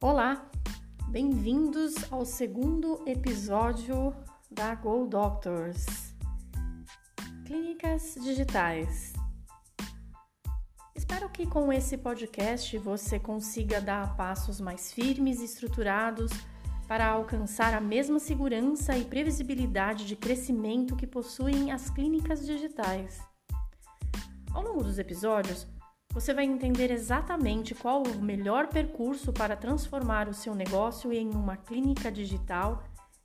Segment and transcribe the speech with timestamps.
[0.00, 0.48] Olá,
[1.08, 4.14] bem-vindos ao segundo episódio
[4.48, 6.14] da Go Doctors
[7.44, 9.12] Clínicas Digitais.
[10.94, 16.30] Espero que com esse podcast você consiga dar passos mais firmes e estruturados
[16.86, 23.20] para alcançar a mesma segurança e previsibilidade de crescimento que possuem as clínicas digitais.
[24.54, 25.66] Ao longo dos episódios,
[26.20, 31.56] você vai entender exatamente qual o melhor percurso para transformar o seu negócio em uma
[31.56, 32.82] clínica digital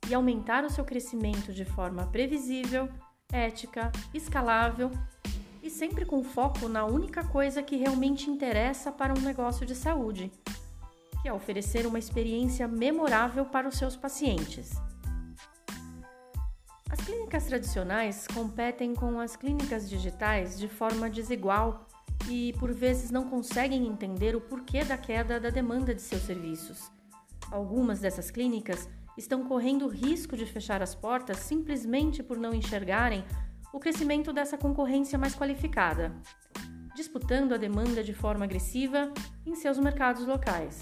[0.08, 2.88] e aumentar o seu crescimento de forma previsível,
[3.32, 4.92] ética, escalável
[5.60, 10.30] e sempre com foco na única coisa que realmente interessa para um negócio de saúde,
[11.20, 14.70] que é oferecer uma experiência memorável para os seus pacientes.
[16.88, 21.88] As clínicas tradicionais competem com as clínicas digitais de forma desigual
[22.28, 26.90] e por vezes não conseguem entender o porquê da queda da demanda de seus serviços.
[27.50, 33.24] Algumas dessas clínicas estão correndo risco de fechar as portas simplesmente por não enxergarem
[33.72, 36.14] o crescimento dessa concorrência mais qualificada,
[36.94, 39.12] disputando a demanda de forma agressiva
[39.44, 40.80] em seus mercados locais.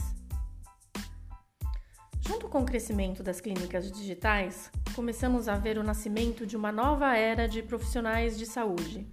[2.21, 7.17] Junto com o crescimento das clínicas digitais, começamos a ver o nascimento de uma nova
[7.17, 9.11] era de profissionais de saúde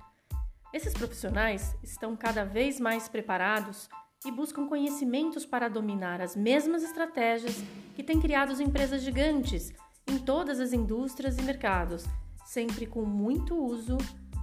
[0.71, 3.89] esses profissionais estão cada vez mais preparados
[4.25, 7.55] e buscam conhecimentos para dominar as mesmas estratégias
[7.95, 9.73] que têm criado as empresas gigantes
[10.07, 12.05] em todas as indústrias e mercados,
[12.45, 13.97] sempre com muito uso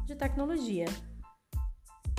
[0.05, 0.87] de tecnologia.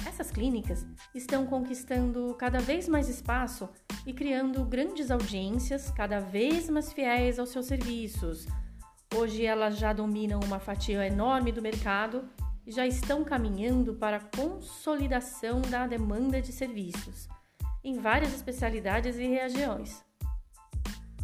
[0.07, 3.67] Essas clínicas estão conquistando cada vez mais espaço
[4.05, 8.47] e criando grandes audiências cada vez mais fiéis aos seus serviços.
[9.13, 12.29] Hoje elas já dominam uma fatia enorme do mercado
[12.67, 17.29] já estão caminhando para a consolidação da demanda de serviços
[17.83, 20.03] em várias especialidades e regiões.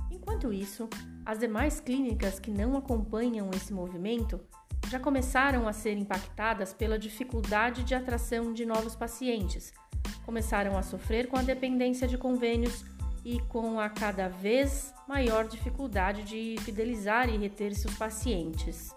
[0.09, 0.87] Enquanto isso,
[1.25, 4.39] as demais clínicas que não acompanham esse movimento
[4.89, 9.73] já começaram a ser impactadas pela dificuldade de atração de novos pacientes,
[10.25, 12.85] começaram a sofrer com a dependência de convênios
[13.25, 18.95] e com a cada vez maior dificuldade de fidelizar e reter seus pacientes.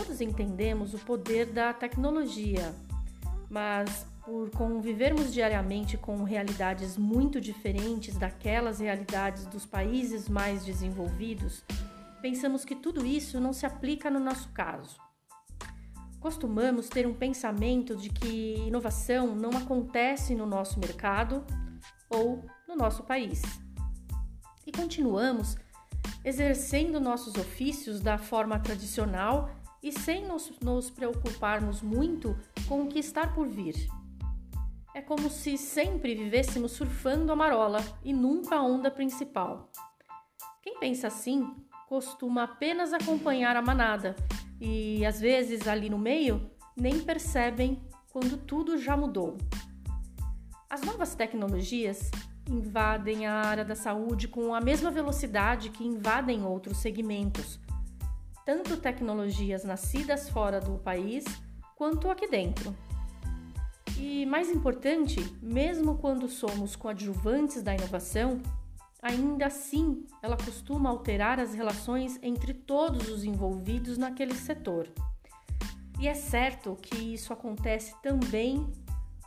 [0.00, 2.74] Todos entendemos o poder da tecnologia,
[3.50, 11.62] mas por convivermos diariamente com realidades muito diferentes daquelas realidades dos países mais desenvolvidos,
[12.22, 14.98] pensamos que tudo isso não se aplica no nosso caso.
[16.18, 21.44] Costumamos ter um pensamento de que inovação não acontece no nosso mercado
[22.08, 23.42] ou no nosso país.
[24.66, 25.58] E continuamos
[26.24, 32.36] exercendo nossos ofícios da forma tradicional e sem nos, nos preocuparmos muito
[32.68, 33.74] com o que está por vir.
[34.94, 39.70] É como se sempre vivêssemos surfando a marola e nunca a onda principal.
[40.62, 41.54] Quem pensa assim
[41.88, 44.14] costuma apenas acompanhar a manada
[44.60, 49.38] e, às vezes, ali no meio, nem percebem quando tudo já mudou.
[50.68, 52.10] As novas tecnologias
[52.48, 57.60] invadem a área da saúde com a mesma velocidade que invadem outros segmentos,
[58.44, 61.24] tanto tecnologias nascidas fora do país
[61.76, 62.74] quanto aqui dentro.
[63.98, 68.40] E mais importante, mesmo quando somos coadjuvantes da inovação,
[69.02, 74.88] ainda assim ela costuma alterar as relações entre todos os envolvidos naquele setor.
[75.98, 78.66] E é certo que isso acontece também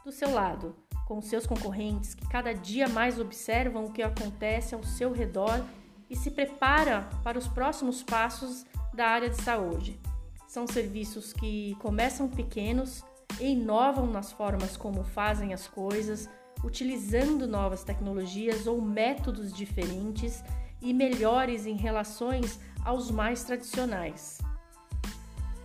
[0.04, 0.76] do seu lado,
[1.08, 5.64] com seus concorrentes que cada dia mais observam o que acontece ao seu redor
[6.10, 10.00] e se prepara para os próximos passos da área de saúde.
[10.48, 13.04] São serviços que começam pequenos
[13.40, 16.30] e inovam nas formas como fazem as coisas,
[16.64, 20.44] utilizando novas tecnologias ou métodos diferentes
[20.82, 24.40] e melhores em relações aos mais tradicionais.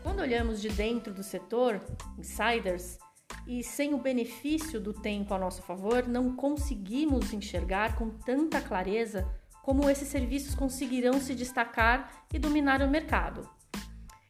[0.02, 1.82] Quando olhamos de dentro do setor,
[2.16, 2.98] insiders,
[3.46, 9.26] e sem o benefício do tempo a nosso favor, não conseguimos enxergar com tanta clareza
[9.68, 13.46] como esses serviços conseguirão se destacar e dominar o mercado.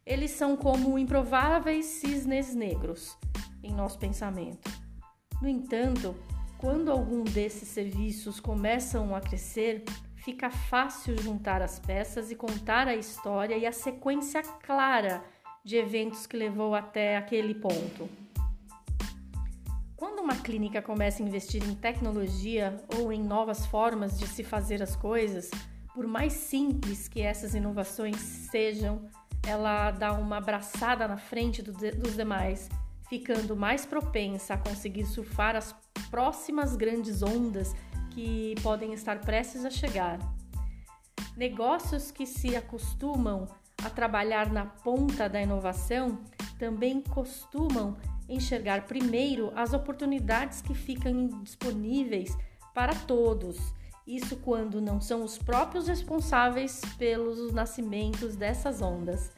[0.04, 3.16] Eles são como improváveis cisnes negros
[3.62, 4.68] em nosso pensamento.
[5.40, 6.16] No entanto,
[6.58, 9.84] quando algum desses serviços começam a crescer,
[10.16, 15.22] fica fácil juntar as peças e contar a história e a sequência clara
[15.64, 18.10] de eventos que levou até aquele ponto.
[20.28, 24.94] Uma clínica começa a investir em tecnologia ou em novas formas de se fazer as
[24.94, 25.50] coisas,
[25.94, 29.08] por mais simples que essas inovações sejam,
[29.46, 32.68] ela dá uma abraçada na frente do de, dos demais,
[33.08, 35.74] ficando mais propensa a conseguir surfar as
[36.10, 37.74] próximas grandes ondas
[38.10, 40.18] que podem estar prestes a chegar.
[41.38, 43.48] Negócios que se acostumam
[43.82, 46.18] a trabalhar na ponta da inovação
[46.58, 47.96] também costumam
[48.28, 52.36] enxergar primeiro as oportunidades que ficam disponíveis
[52.74, 53.56] para todos.
[54.06, 59.30] Isso quando não são os próprios responsáveis pelos nascimentos dessas ondas.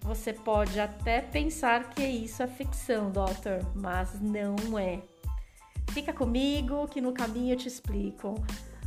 [0.00, 5.02] Você pode até pensar que isso é ficção, Doctor, mas não é.
[5.90, 8.34] Fica comigo que no caminho eu te explico.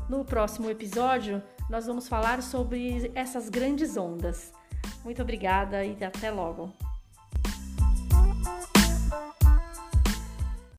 [0.10, 4.52] No próximo episódio, nós vamos falar sobre essas grandes ondas.
[5.04, 6.74] Muito obrigada e até logo.